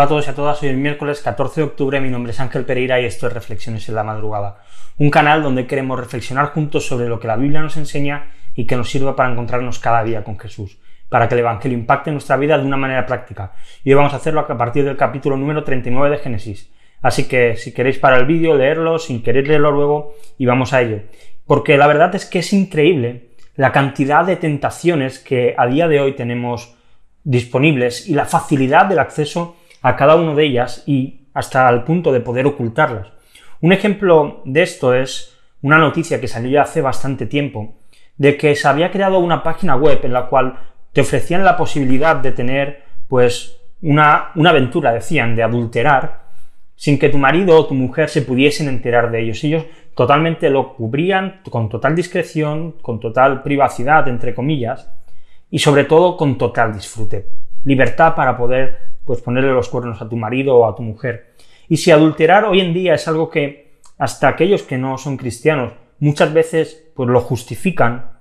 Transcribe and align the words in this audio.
Hola 0.00 0.06
a 0.06 0.08
todos 0.08 0.26
y 0.28 0.30
a 0.30 0.34
todas, 0.34 0.62
hoy 0.62 0.70
es 0.70 0.76
miércoles 0.78 1.20
14 1.20 1.60
de 1.60 1.66
octubre, 1.66 2.00
mi 2.00 2.08
nombre 2.08 2.32
es 2.32 2.40
Ángel 2.40 2.64
Pereira 2.64 2.98
y 2.98 3.04
esto 3.04 3.26
es 3.26 3.34
Reflexiones 3.34 3.86
en 3.86 3.94
la 3.94 4.02
Madrugada, 4.02 4.62
un 4.96 5.10
canal 5.10 5.42
donde 5.42 5.66
queremos 5.66 6.00
reflexionar 6.00 6.54
juntos 6.54 6.86
sobre 6.86 7.06
lo 7.06 7.20
que 7.20 7.26
la 7.26 7.36
Biblia 7.36 7.60
nos 7.60 7.76
enseña 7.76 8.30
y 8.54 8.66
que 8.66 8.76
nos 8.76 8.88
sirva 8.88 9.14
para 9.14 9.30
encontrarnos 9.30 9.78
cada 9.78 10.02
día 10.02 10.24
con 10.24 10.38
Jesús, 10.38 10.78
para 11.10 11.28
que 11.28 11.34
el 11.34 11.40
Evangelio 11.40 11.76
impacte 11.76 12.12
nuestra 12.12 12.38
vida 12.38 12.56
de 12.56 12.64
una 12.64 12.78
manera 12.78 13.04
práctica. 13.04 13.52
Y 13.84 13.90
hoy 13.90 13.96
vamos 13.96 14.14
a 14.14 14.16
hacerlo 14.16 14.40
a 14.40 14.56
partir 14.56 14.86
del 14.86 14.96
capítulo 14.96 15.36
número 15.36 15.64
39 15.64 16.16
de 16.16 16.22
Génesis. 16.22 16.72
Así 17.02 17.24
que 17.24 17.58
si 17.58 17.74
queréis 17.74 17.98
para 17.98 18.16
el 18.16 18.24
vídeo, 18.24 18.56
leerlo, 18.56 18.98
sin 18.98 19.22
querer 19.22 19.46
leerlo 19.46 19.70
luego, 19.70 20.14
y 20.38 20.46
vamos 20.46 20.72
a 20.72 20.80
ello. 20.80 21.00
Porque 21.46 21.76
la 21.76 21.86
verdad 21.86 22.14
es 22.14 22.24
que 22.24 22.38
es 22.38 22.54
increíble 22.54 23.32
la 23.54 23.70
cantidad 23.70 24.24
de 24.24 24.36
tentaciones 24.36 25.18
que 25.18 25.54
a 25.58 25.66
día 25.66 25.88
de 25.88 26.00
hoy 26.00 26.14
tenemos 26.14 26.74
disponibles 27.22 28.08
y 28.08 28.14
la 28.14 28.24
facilidad 28.24 28.86
del 28.86 29.00
acceso 29.00 29.56
a 29.82 29.96
cada 29.96 30.16
una 30.16 30.34
de 30.34 30.44
ellas 30.44 30.82
y 30.86 31.26
hasta 31.34 31.68
el 31.68 31.84
punto 31.84 32.12
de 32.12 32.20
poder 32.20 32.46
ocultarlas. 32.46 33.08
Un 33.60 33.72
ejemplo 33.72 34.42
de 34.44 34.62
esto 34.62 34.94
es 34.94 35.36
una 35.62 35.78
noticia 35.78 36.20
que 36.20 36.28
salió 36.28 36.60
hace 36.60 36.80
bastante 36.80 37.26
tiempo, 37.26 37.74
de 38.16 38.36
que 38.36 38.54
se 38.54 38.68
había 38.68 38.90
creado 38.90 39.18
una 39.18 39.42
página 39.42 39.76
web 39.76 40.00
en 40.02 40.12
la 40.12 40.26
cual 40.26 40.58
te 40.92 41.02
ofrecían 41.02 41.44
la 41.44 41.56
posibilidad 41.56 42.16
de 42.16 42.32
tener, 42.32 42.82
pues, 43.08 43.58
una, 43.82 44.30
una 44.34 44.50
aventura, 44.50 44.92
decían, 44.92 45.36
de 45.36 45.42
adulterar, 45.42 46.20
sin 46.74 46.98
que 46.98 47.10
tu 47.10 47.18
marido 47.18 47.58
o 47.58 47.66
tu 47.66 47.74
mujer 47.74 48.08
se 48.08 48.22
pudiesen 48.22 48.68
enterar 48.68 49.10
de 49.10 49.20
ellos. 49.20 49.44
Ellos 49.44 49.66
totalmente 49.94 50.48
lo 50.48 50.74
cubrían 50.74 51.42
con 51.50 51.68
total 51.68 51.94
discreción, 51.94 52.72
con 52.80 53.00
total 53.00 53.42
privacidad, 53.42 54.08
entre 54.08 54.34
comillas, 54.34 54.90
y 55.50 55.58
sobre 55.58 55.84
todo 55.84 56.16
con 56.16 56.38
total 56.38 56.72
disfrute. 56.72 57.26
Libertad 57.64 58.14
para 58.14 58.36
poder 58.36 58.89
pues 59.04 59.20
ponerle 59.20 59.52
los 59.52 59.68
cuernos 59.68 60.00
a 60.00 60.08
tu 60.08 60.16
marido 60.16 60.56
o 60.56 60.68
a 60.68 60.74
tu 60.74 60.82
mujer. 60.82 61.34
Y 61.68 61.76
si 61.78 61.90
adulterar 61.90 62.44
hoy 62.44 62.60
en 62.60 62.74
día 62.74 62.94
es 62.94 63.06
algo 63.08 63.30
que 63.30 63.80
hasta 63.98 64.28
aquellos 64.28 64.62
que 64.62 64.78
no 64.78 64.98
son 64.98 65.16
cristianos 65.16 65.72
muchas 65.98 66.32
veces 66.32 66.90
pues 66.94 67.08
lo 67.08 67.20
justifican, 67.20 68.18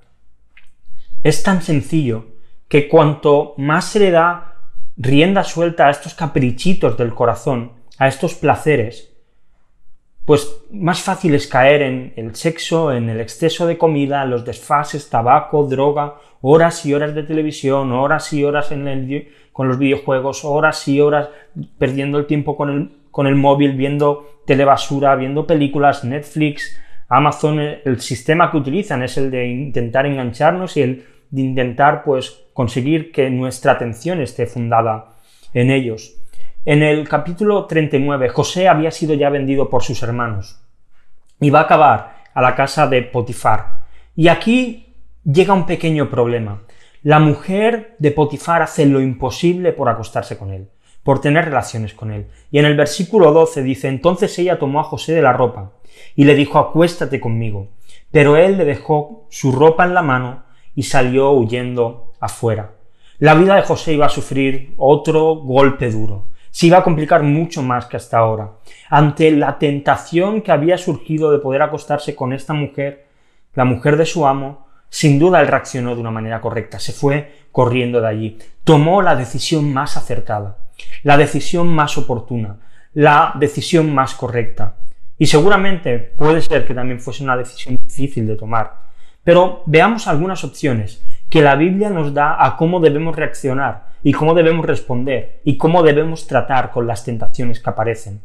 es 1.23 1.43
tan 1.43 1.61
sencillo 1.61 2.27
que 2.67 2.87
cuanto 2.87 3.55
más 3.57 3.85
se 3.85 3.99
le 3.99 4.11
da 4.11 4.55
rienda 4.97 5.43
suelta 5.43 5.87
a 5.87 5.91
estos 5.91 6.13
caprichitos 6.13 6.97
del 6.97 7.13
corazón, 7.13 7.73
a 7.97 8.07
estos 8.07 8.35
placeres, 8.35 9.09
pues 10.25 10.61
más 10.69 11.01
fácil 11.01 11.33
es 11.33 11.47
caer 11.47 11.81
en 11.81 12.13
el 12.15 12.35
sexo, 12.35 12.91
en 12.91 13.09
el 13.09 13.19
exceso 13.19 13.65
de 13.65 13.79
comida, 13.79 14.25
los 14.25 14.45
desfases, 14.45 15.09
tabaco, 15.09 15.63
droga, 15.63 16.17
horas 16.41 16.85
y 16.85 16.93
horas 16.93 17.15
de 17.15 17.23
televisión, 17.23 17.91
horas 17.91 18.31
y 18.31 18.43
horas 18.43 18.71
en 18.71 18.87
el, 18.87 19.27
con 19.53 19.67
los 19.67 19.77
videojuegos, 19.77 20.45
horas 20.45 20.87
y 20.87 21.01
horas 21.01 21.29
perdiendo 21.77 22.17
el 22.17 22.25
tiempo 22.25 22.55
con 22.55 22.69
el, 22.69 22.91
con 23.11 23.27
el 23.27 23.35
móvil, 23.35 23.73
viendo 23.73 24.41
telebasura, 24.45 25.15
viendo 25.15 25.45
películas, 25.45 26.03
Netflix, 26.03 26.79
Amazon, 27.09 27.59
el 27.59 27.99
sistema 28.01 28.51
que 28.51 28.57
utilizan 28.57 29.03
es 29.03 29.17
el 29.17 29.31
de 29.31 29.47
intentar 29.47 30.05
engancharnos 30.05 30.77
y 30.77 30.81
el 30.81 31.05
de 31.31 31.41
intentar 31.41 32.03
pues 32.03 32.45
conseguir 32.53 33.11
que 33.11 33.29
nuestra 33.29 33.73
atención 33.73 34.21
esté 34.21 34.45
fundada 34.45 35.15
en 35.53 35.71
ellos. 35.71 36.15
En 36.65 36.83
el 36.83 37.07
capítulo 37.07 37.65
39, 37.65 38.29
José 38.29 38.67
había 38.67 38.91
sido 38.91 39.13
ya 39.13 39.29
vendido 39.29 39.69
por 39.69 39.81
sus 39.81 40.03
hermanos 40.03 40.61
y 41.39 41.49
va 41.49 41.61
a 41.61 41.63
acabar 41.63 42.15
a 42.33 42.41
la 42.41 42.55
casa 42.55 42.87
de 42.87 43.01
Potifar. 43.01 43.85
Y 44.15 44.27
aquí 44.27 44.93
llega 45.23 45.53
un 45.53 45.65
pequeño 45.65 46.09
problema. 46.09 46.61
La 47.01 47.19
mujer 47.19 47.95
de 47.99 48.11
Potifar 48.11 48.61
hace 48.61 48.85
lo 48.85 48.99
imposible 48.99 49.71
por 49.73 49.89
acostarse 49.89 50.37
con 50.37 50.51
él, 50.51 50.69
por 51.03 51.21
tener 51.21 51.45
relaciones 51.45 51.93
con 51.93 52.11
él. 52.11 52.27
Y 52.51 52.59
en 52.59 52.65
el 52.65 52.75
versículo 52.75 53.31
12 53.31 53.63
dice, 53.63 53.87
entonces 53.87 54.37
ella 54.39 54.59
tomó 54.59 54.79
a 54.79 54.83
José 54.83 55.13
de 55.13 55.21
la 55.21 55.33
ropa 55.33 55.71
y 56.15 56.25
le 56.25 56.35
dijo, 56.35 56.59
acuéstate 56.59 57.19
conmigo. 57.19 57.69
Pero 58.11 58.37
él 58.37 58.57
le 58.57 58.65
dejó 58.65 59.27
su 59.29 59.51
ropa 59.51 59.85
en 59.85 59.93
la 59.93 60.01
mano 60.01 60.43
y 60.75 60.83
salió 60.83 61.31
huyendo 61.31 62.13
afuera. 62.19 62.73
La 63.17 63.35
vida 63.35 63.55
de 63.55 63.63
José 63.63 63.93
iba 63.93 64.05
a 64.05 64.09
sufrir 64.09 64.73
otro 64.77 65.35
golpe 65.35 65.91
duro 65.91 66.29
se 66.51 66.67
iba 66.67 66.79
a 66.79 66.83
complicar 66.83 67.23
mucho 67.23 67.61
más 67.61 67.85
que 67.85 67.97
hasta 67.97 68.17
ahora. 68.17 68.53
Ante 68.89 69.31
la 69.31 69.57
tentación 69.57 70.41
que 70.41 70.51
había 70.51 70.77
surgido 70.77 71.31
de 71.31 71.39
poder 71.39 71.61
acostarse 71.61 72.15
con 72.15 72.33
esta 72.33 72.53
mujer, 72.53 73.07
la 73.53 73.65
mujer 73.65 73.97
de 73.97 74.05
su 74.05 74.25
amo, 74.25 74.67
sin 74.89 75.19
duda 75.19 75.41
él 75.41 75.47
reaccionó 75.47 75.95
de 75.95 76.01
una 76.01 76.11
manera 76.11 76.41
correcta, 76.41 76.79
se 76.79 76.93
fue 76.93 77.47
corriendo 77.51 78.01
de 78.01 78.07
allí, 78.07 78.37
tomó 78.63 79.01
la 79.01 79.15
decisión 79.15 79.73
más 79.73 79.97
acertada, 79.97 80.57
la 81.03 81.17
decisión 81.17 81.67
más 81.67 81.97
oportuna, 81.97 82.57
la 82.93 83.33
decisión 83.35 83.93
más 83.93 84.15
correcta. 84.15 84.75
Y 85.17 85.27
seguramente 85.27 85.99
puede 85.99 86.41
ser 86.41 86.65
que 86.65 86.73
también 86.73 86.99
fuese 86.99 87.23
una 87.23 87.37
decisión 87.37 87.77
difícil 87.81 88.25
de 88.25 88.35
tomar. 88.35 88.89
Pero 89.23 89.63
veamos 89.65 90.07
algunas 90.07 90.43
opciones 90.43 91.03
que 91.29 91.41
la 91.41 91.55
Biblia 91.55 91.89
nos 91.89 92.13
da 92.13 92.43
a 92.43 92.55
cómo 92.55 92.79
debemos 92.79 93.15
reaccionar 93.15 93.89
y 94.01 94.13
cómo 94.13 94.33
debemos 94.33 94.65
responder 94.65 95.41
y 95.43 95.57
cómo 95.57 95.83
debemos 95.83 96.25
tratar 96.25 96.71
con 96.71 96.87
las 96.87 97.03
tentaciones 97.03 97.59
que 97.59 97.69
aparecen. 97.69 98.21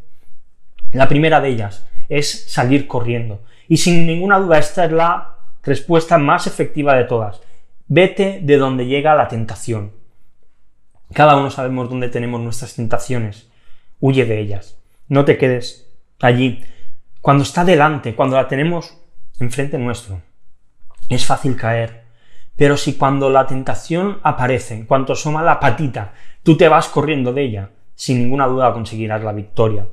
La 0.92 1.08
primera 1.08 1.41
de 1.41 1.48
ellas 1.48 1.86
es 2.08 2.50
salir 2.53 2.86
corriendo. 2.86 3.42
Y 3.69 3.78
sin 3.78 4.06
ninguna 4.06 4.38
duda 4.38 4.58
esta 4.58 4.84
es 4.84 4.92
la 4.92 5.34
respuesta 5.64 6.19
más 6.19 6.47
efectiva 6.47 6.94
de 6.94 7.04
todas. 7.04 7.41
Vete 7.86 8.41
de 8.42 8.56
donde 8.56 8.86
llega 8.86 9.14
la 9.14 9.28
tentación. 9.28 9.92
Cada 11.12 11.36
uno 11.36 11.50
sabemos 11.50 11.88
dónde 11.88 12.08
tenemos 12.08 12.41
nuestras 12.41 12.75
tentaciones. 12.75 13.48
Huye 14.00 14.24
de 14.24 14.41
ellas. 14.41 14.78
No 15.08 15.24
te 15.24 15.36
quedes 15.38 15.91
allí. 16.20 16.64
Cuando 17.20 17.42
está 17.42 17.64
delante, 17.64 18.14
cuando 18.14 18.36
la 18.36 18.48
tenemos 18.48 18.98
enfrente 19.41 19.78
nuestro, 19.78 20.20
es 21.08 21.24
fácil 21.26 21.56
caer, 21.56 22.04
pero 22.56 22.76
si 22.76 22.94
cuando 22.94 23.30
la 23.30 23.47
tentación 23.47 24.20
aparece, 24.22 24.86
cuanto 24.86 25.14
asoma 25.14 25.42
la 25.42 25.60
patita, 25.60 26.12
tú 26.42 26.56
te 26.56 26.69
vas 26.69 26.88
corriendo 26.88 27.32
de 27.32 27.42
ella, 27.42 27.70
sin 27.94 28.19
ninguna 28.19 28.47
duda 28.47 28.72
conseguirás 28.72 29.22
la 29.22 29.32
victoria. 29.32 29.86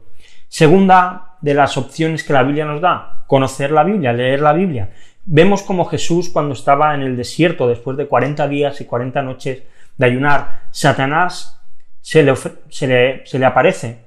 Segunda 0.47 1.37
de 1.41 1.53
las 1.53 1.77
opciones 1.77 2.23
que 2.23 2.33
la 2.33 2.43
Biblia 2.43 2.65
nos 2.65 2.81
da, 2.81 3.23
conocer 3.27 3.71
la 3.71 3.83
Biblia, 3.83 4.13
leer 4.13 4.41
la 4.41 4.53
Biblia. 4.53 4.91
Vemos 5.25 5.63
como 5.63 5.85
Jesús 5.85 6.29
cuando 6.29 6.53
estaba 6.53 6.95
en 6.95 7.01
el 7.01 7.15
desierto, 7.15 7.67
después 7.67 7.97
de 7.97 8.07
40 8.07 8.47
días 8.47 8.81
y 8.81 8.85
40 8.85 9.21
noches 9.21 9.63
de 9.97 10.05
ayunar, 10.05 10.63
Satanás 10.71 11.61
se 12.01 12.23
le, 12.23 12.33
se 12.69 12.87
le, 12.87 13.25
se 13.25 13.39
le 13.39 13.45
aparece 13.45 13.99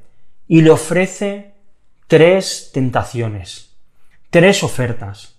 y 0.49 0.63
le 0.63 0.71
ofrece 0.71 1.55
tres 2.09 2.71
tentaciones, 2.73 3.77
tres 4.31 4.63
ofertas 4.63 5.35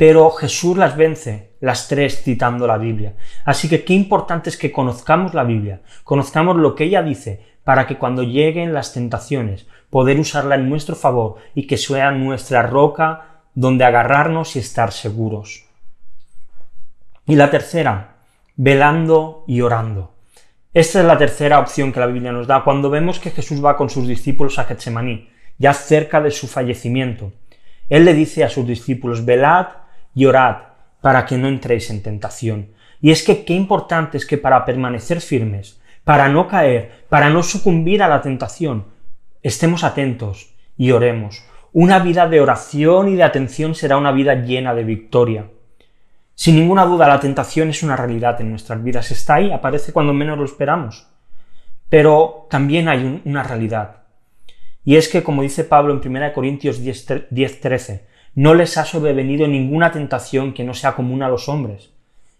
pero 0.00 0.30
Jesús 0.30 0.78
las 0.78 0.96
vence, 0.96 1.50
las 1.60 1.86
tres 1.86 2.22
citando 2.22 2.66
la 2.66 2.78
Biblia. 2.78 3.16
Así 3.44 3.68
que 3.68 3.84
qué 3.84 3.92
importante 3.92 4.48
es 4.48 4.56
que 4.56 4.72
conozcamos 4.72 5.34
la 5.34 5.44
Biblia, 5.44 5.82
conozcamos 6.04 6.56
lo 6.56 6.74
que 6.74 6.84
ella 6.84 7.02
dice, 7.02 7.44
para 7.64 7.86
que 7.86 7.98
cuando 7.98 8.22
lleguen 8.22 8.72
las 8.72 8.94
tentaciones, 8.94 9.66
poder 9.90 10.18
usarla 10.18 10.54
en 10.54 10.70
nuestro 10.70 10.96
favor 10.96 11.34
y 11.54 11.66
que 11.66 11.76
sea 11.76 12.12
nuestra 12.12 12.62
roca 12.62 13.29
donde 13.60 13.84
agarrarnos 13.84 14.56
y 14.56 14.58
estar 14.58 14.90
seguros. 14.90 15.66
Y 17.26 17.36
la 17.36 17.50
tercera, 17.50 18.16
velando 18.56 19.44
y 19.46 19.60
orando. 19.60 20.14
Esta 20.72 21.00
es 21.00 21.04
la 21.04 21.18
tercera 21.18 21.58
opción 21.58 21.92
que 21.92 22.00
la 22.00 22.06
Biblia 22.06 22.32
nos 22.32 22.46
da 22.46 22.64
cuando 22.64 22.88
vemos 22.88 23.18
que 23.18 23.30
Jesús 23.30 23.62
va 23.62 23.76
con 23.76 23.90
sus 23.90 24.08
discípulos 24.08 24.58
a 24.58 24.64
Getsemaní, 24.64 25.28
ya 25.58 25.74
cerca 25.74 26.22
de 26.22 26.30
su 26.30 26.48
fallecimiento. 26.48 27.32
Él 27.90 28.06
le 28.06 28.14
dice 28.14 28.44
a 28.44 28.48
sus 28.48 28.66
discípulos, 28.66 29.26
velad 29.26 29.66
y 30.14 30.24
orad 30.24 30.56
para 31.02 31.26
que 31.26 31.36
no 31.36 31.46
entréis 31.46 31.90
en 31.90 32.02
tentación. 32.02 32.70
Y 33.02 33.10
es 33.10 33.22
que 33.22 33.44
qué 33.44 33.52
importante 33.52 34.16
es 34.16 34.24
que 34.24 34.38
para 34.38 34.64
permanecer 34.64 35.20
firmes, 35.20 35.82
para 36.04 36.30
no 36.30 36.48
caer, 36.48 37.04
para 37.10 37.28
no 37.28 37.42
sucumbir 37.42 38.02
a 38.02 38.08
la 38.08 38.22
tentación, 38.22 38.86
estemos 39.42 39.84
atentos 39.84 40.54
y 40.78 40.92
oremos. 40.92 41.44
Una 41.72 42.00
vida 42.00 42.28
de 42.28 42.40
oración 42.40 43.08
y 43.08 43.14
de 43.14 43.22
atención 43.22 43.76
será 43.76 43.96
una 43.96 44.10
vida 44.10 44.34
llena 44.34 44.74
de 44.74 44.82
victoria. 44.82 45.50
Sin 46.34 46.56
ninguna 46.56 46.84
duda, 46.84 47.06
la 47.06 47.20
tentación 47.20 47.68
es 47.68 47.82
una 47.84 47.96
realidad 47.96 48.40
en 48.40 48.50
nuestras 48.50 48.82
vidas. 48.82 49.10
Está 49.12 49.36
ahí, 49.36 49.52
aparece 49.52 49.92
cuando 49.92 50.12
menos 50.12 50.36
lo 50.36 50.44
esperamos. 50.44 51.06
Pero 51.88 52.48
también 52.50 52.88
hay 52.88 53.22
una 53.24 53.44
realidad. 53.44 53.98
Y 54.84 54.96
es 54.96 55.08
que, 55.08 55.22
como 55.22 55.42
dice 55.42 55.62
Pablo 55.62 55.92
en 55.92 56.00
1 56.04 56.32
Corintios 56.32 56.82
10.13, 56.82 58.00
no 58.34 58.54
les 58.54 58.76
ha 58.76 58.84
sobrevenido 58.84 59.46
ninguna 59.46 59.92
tentación 59.92 60.54
que 60.54 60.64
no 60.64 60.74
sea 60.74 60.96
común 60.96 61.22
a 61.22 61.28
los 61.28 61.48
hombres. 61.48 61.90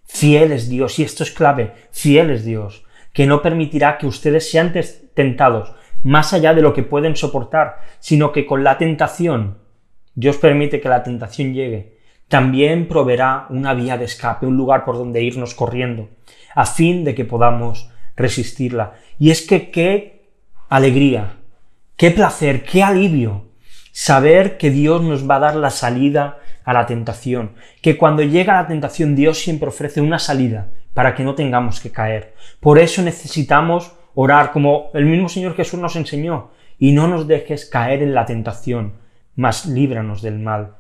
Fiel 0.05 0.51
es 0.51 0.69
Dios, 0.69 0.99
y 0.99 1.05
esto 1.05 1.23
es 1.23 1.31
clave, 1.31 1.73
fiel 1.93 2.31
es 2.31 2.45
Dios, 2.45 2.85
que 3.13 3.27
no 3.27 3.43
permitirá 3.43 3.97
que 3.97 4.07
ustedes 4.07 4.51
sean 4.51 4.73
tentados 5.15 5.75
más 6.03 6.33
allá 6.33 6.55
de 6.55 6.63
lo 6.63 6.73
que 6.73 6.83
pueden 6.83 7.17
soportar, 7.17 7.81
sino 7.99 8.33
que 8.33 8.47
con 8.47 8.65
la 8.65 8.79
tentación, 8.79 9.59
Dios 10.15 10.37
permite 10.39 10.81
que 10.81 10.89
la 10.89 11.03
tentación 11.03 11.55
llegue, 11.55 11.99
también 12.29 12.87
proveerá 12.87 13.47
una 13.51 13.75
vía 13.75 13.99
de 13.99 14.05
escape, 14.05 14.47
un 14.47 14.57
lugar 14.57 14.85
por 14.85 14.97
donde 14.97 15.23
irnos 15.23 15.55
corriendo, 15.55 16.09
a 16.55 16.65
fin 16.65 17.05
de 17.05 17.15
que 17.15 17.25
podamos 17.25 17.91
resistirla. 18.17 18.95
Y 19.19 19.31
es 19.31 19.43
que 19.43 19.71
qué 19.71 20.31
alegría, 20.69 21.39
qué 21.97 22.11
placer, 22.11 22.65
qué 22.65 22.83
alivio 22.83 23.47
saber 23.93 24.59
que 24.59 24.71
Dios 24.71 25.03
nos 25.03 25.29
va 25.29 25.37
a 25.37 25.41
dar 25.41 25.57
la 25.57 25.71
salida 25.71 26.39
a 26.65 26.73
la 26.73 26.87
tentación, 26.87 27.53
que 27.83 27.97
cuando 27.97 28.23
llega 28.23 28.63
la 28.63 28.69
tentación 28.69 29.17
Dios 29.17 29.39
siempre 29.39 29.69
ofrece 29.69 30.01
una 30.01 30.19
salida 30.19 30.69
para 30.95 31.15
que 31.15 31.25
no 31.25 31.35
tengamos 31.35 31.81
que 31.81 31.91
caer. 31.91 32.35
Por 32.61 32.79
eso 32.79 33.03
necesitamos 33.03 33.93
orar 34.15 34.53
como 34.53 34.91
el 34.95 35.07
mismo 35.07 35.29
Señor 35.29 35.55
Jesús 35.55 35.81
nos 35.81 35.97
enseñó, 35.97 36.51
y 36.79 36.93
no 36.93 37.07
nos 37.09 37.27
dejes 37.27 37.67
caer 37.67 38.03
en 38.03 38.15
la 38.15 38.25
tentación, 38.25 38.95
mas 39.37 39.67
líbranos 39.67 40.23
del 40.23 40.39
mal. 40.39 40.77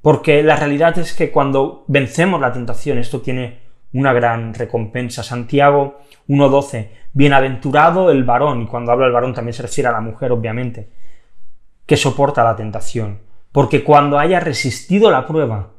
Porque 0.00 0.42
la 0.42 0.56
realidad 0.56 0.96
es 0.98 1.14
que 1.14 1.32
cuando 1.32 1.84
vencemos 1.88 2.40
la 2.40 2.52
tentación, 2.52 2.98
esto 2.98 3.20
tiene 3.20 3.58
una 3.92 4.12
gran 4.12 4.54
recompensa. 4.54 5.24
Santiago 5.24 5.98
1.12, 6.28 6.88
bienaventurado 7.12 8.10
el 8.10 8.22
varón, 8.22 8.62
y 8.62 8.66
cuando 8.66 8.92
habla 8.92 9.06
el 9.06 9.12
varón 9.12 9.34
también 9.34 9.54
se 9.54 9.62
refiere 9.62 9.88
a 9.88 9.92
la 9.92 10.00
mujer, 10.00 10.30
obviamente, 10.30 10.90
que 11.86 11.96
soporta 11.96 12.44
la 12.44 12.54
tentación, 12.54 13.20
porque 13.50 13.82
cuando 13.82 14.18
haya 14.18 14.38
resistido 14.38 15.10
la 15.10 15.26
prueba, 15.26 15.70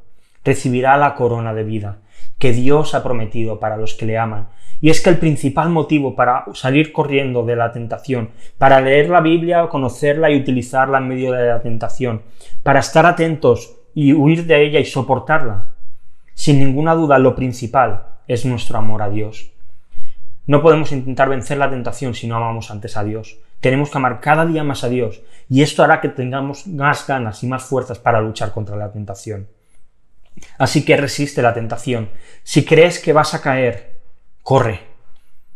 recibirá 0.43 0.97
la 0.97 1.15
corona 1.15 1.53
de 1.53 1.63
vida 1.63 1.99
que 2.37 2.51
Dios 2.51 2.95
ha 2.95 3.03
prometido 3.03 3.59
para 3.59 3.77
los 3.77 3.93
que 3.93 4.05
le 4.05 4.17
aman. 4.17 4.49
Y 4.79 4.89
es 4.89 5.01
que 5.01 5.09
el 5.09 5.17
principal 5.17 5.69
motivo 5.69 6.15
para 6.15 6.45
salir 6.53 6.91
corriendo 6.91 7.43
de 7.43 7.55
la 7.55 7.71
tentación, 7.71 8.29
para 8.57 8.79
leer 8.79 9.09
la 9.09 9.21
Biblia, 9.21 9.67
conocerla 9.69 10.29
y 10.29 10.37
utilizarla 10.37 10.99
en 10.99 11.07
medio 11.07 11.31
de 11.31 11.47
la 11.47 11.61
tentación, 11.61 12.21
para 12.61 12.79
estar 12.79 13.05
atentos 13.05 13.75
y 13.95 14.13
huir 14.13 14.45
de 14.45 14.63
ella 14.63 14.79
y 14.79 14.85
soportarla, 14.85 15.71
sin 16.35 16.59
ninguna 16.59 16.93
duda 16.93 17.17
lo 17.17 17.35
principal 17.35 18.03
es 18.27 18.45
nuestro 18.45 18.77
amor 18.77 19.01
a 19.01 19.09
Dios. 19.09 19.51
No 20.45 20.61
podemos 20.61 20.91
intentar 20.91 21.29
vencer 21.29 21.57
la 21.57 21.69
tentación 21.69 22.13
si 22.13 22.27
no 22.27 22.37
amamos 22.37 22.69
antes 22.69 22.95
a 22.95 23.03
Dios. 23.03 23.39
Tenemos 23.59 23.89
que 23.89 23.97
amar 23.97 24.21
cada 24.21 24.45
día 24.45 24.63
más 24.63 24.83
a 24.83 24.89
Dios 24.89 25.21
y 25.49 25.61
esto 25.61 25.83
hará 25.83 25.99
que 25.99 26.09
tengamos 26.09 26.67
más 26.67 27.07
ganas 27.07 27.43
y 27.43 27.47
más 27.47 27.63
fuerzas 27.63 27.99
para 27.99 28.21
luchar 28.21 28.51
contra 28.51 28.77
la 28.77 28.91
tentación. 28.91 29.47
Así 30.57 30.85
que 30.85 30.97
resiste 30.97 31.41
la 31.41 31.53
tentación. 31.53 32.09
Si 32.43 32.65
crees 32.65 32.99
que 32.99 33.13
vas 33.13 33.33
a 33.33 33.41
caer, 33.41 33.99
corre. 34.43 34.81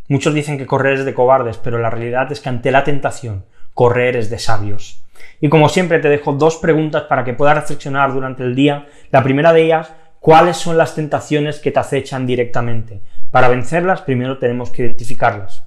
Muchos 0.08 0.34
dicen 0.34 0.58
que 0.58 0.66
correr 0.66 1.00
es 1.00 1.06
de 1.06 1.14
cobardes, 1.14 1.58
pero 1.58 1.80
la 1.80 1.90
realidad 1.90 2.32
es 2.32 2.42
que 2.42 2.50
ante 2.50 2.72
la 2.72 2.84
tentación, 2.84 3.46
correr 3.74 4.18
es 4.18 4.30
de 4.30 4.40
sabios. 4.40 5.04
Y 5.40 5.50
como 5.50 5.70
siempre 5.70 6.00
te 6.00 6.10
dejo 6.10 6.34
dos 6.34 6.58
preguntas 6.58 7.04
para 7.04 7.24
que 7.24 7.34
puedas 7.34 7.56
reflexionar 7.56 8.14
durante 8.14 8.44
el 8.44 8.56
día. 8.56 8.88
La 9.12 9.24
primera 9.24 9.54
de 9.54 9.64
ellas, 9.64 9.94
¿cuáles 10.20 10.58
son 10.58 10.78
las 10.78 10.96
tentaciones 10.96 11.60
que 11.60 11.72
te 11.72 11.80
acechan 11.80 12.28
directamente? 12.28 13.02
Para 13.32 13.48
vencerlas, 13.48 14.02
primero 14.02 14.38
tenemos 14.38 14.70
que 14.70 14.84
identificarlas. 14.84 15.64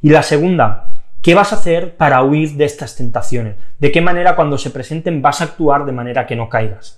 Y 0.00 0.10
la 0.10 0.22
segunda, 0.22 1.02
¿qué 1.20 1.34
vas 1.34 1.52
a 1.52 1.56
hacer 1.56 1.96
para 1.96 2.22
huir 2.22 2.52
de 2.52 2.64
estas 2.64 2.96
tentaciones? 2.96 3.56
¿De 3.78 3.90
qué 3.90 4.00
manera 4.00 4.36
cuando 4.36 4.56
se 4.56 4.70
presenten 4.70 5.20
vas 5.20 5.40
a 5.40 5.44
actuar 5.44 5.84
de 5.84 5.92
manera 5.92 6.26
que 6.26 6.36
no 6.36 6.48
caigas? 6.48 6.97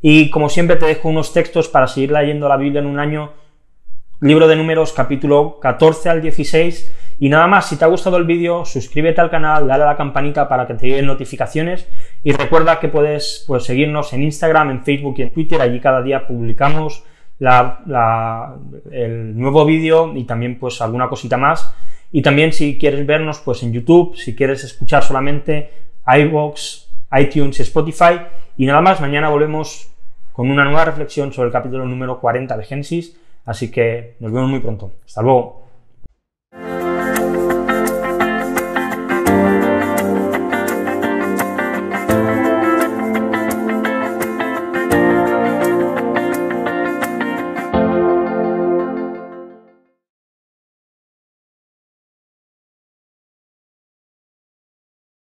Y 0.00 0.30
como 0.30 0.48
siempre 0.48 0.76
te 0.76 0.86
dejo 0.86 1.08
unos 1.08 1.32
textos 1.32 1.68
para 1.68 1.88
seguir 1.88 2.12
leyendo 2.12 2.48
la 2.48 2.56
Biblia 2.56 2.80
en 2.80 2.86
un 2.86 3.00
año, 3.00 3.32
libro 4.20 4.48
de 4.48 4.56
números 4.56 4.92
capítulo 4.92 5.58
14 5.60 6.08
al 6.08 6.22
16. 6.22 7.16
Y 7.20 7.28
nada 7.28 7.48
más, 7.48 7.68
si 7.68 7.76
te 7.76 7.84
ha 7.84 7.88
gustado 7.88 8.16
el 8.16 8.24
vídeo, 8.24 8.64
suscríbete 8.64 9.20
al 9.20 9.30
canal, 9.30 9.66
dale 9.66 9.82
a 9.82 9.86
la 9.86 9.96
campanita 9.96 10.48
para 10.48 10.68
que 10.68 10.74
te 10.74 10.86
lleguen 10.86 11.06
notificaciones 11.06 11.88
y 12.22 12.32
recuerda 12.32 12.78
que 12.78 12.88
puedes 12.88 13.44
pues, 13.48 13.64
seguirnos 13.64 14.12
en 14.12 14.22
Instagram, 14.22 14.70
en 14.70 14.84
Facebook 14.84 15.16
y 15.18 15.22
en 15.22 15.30
Twitter, 15.30 15.60
allí 15.60 15.80
cada 15.80 16.00
día 16.00 16.26
publicamos 16.28 17.02
el 18.90 19.38
nuevo 19.38 19.64
vídeo 19.64 20.12
y 20.14 20.24
también 20.24 20.58
pues 20.58 20.80
alguna 20.80 21.08
cosita 21.08 21.36
más. 21.36 21.74
Y 22.10 22.22
también 22.22 22.52
si 22.52 22.78
quieres 22.78 23.04
vernos 23.04 23.40
pues 23.40 23.62
en 23.62 23.72
YouTube, 23.72 24.16
si 24.16 24.34
quieres 24.34 24.64
escuchar 24.64 25.02
solamente 25.02 25.70
iVoox, 26.06 26.86
iTunes 27.18 27.58
y 27.58 27.62
Spotify. 27.62 28.20
Y 28.56 28.66
nada 28.66 28.80
más, 28.80 29.00
mañana 29.00 29.28
volvemos 29.28 29.87
con 30.38 30.52
una 30.52 30.62
nueva 30.62 30.84
reflexión 30.84 31.32
sobre 31.32 31.48
el 31.48 31.52
capítulo 31.52 31.84
número 31.84 32.20
40 32.20 32.56
de 32.56 32.64
Génesis, 32.64 33.16
así 33.44 33.72
que 33.72 34.14
nos 34.20 34.30
vemos 34.30 34.48
muy 34.48 34.60
pronto. 34.60 34.92
Hasta 35.04 35.20
luego. 35.20 35.67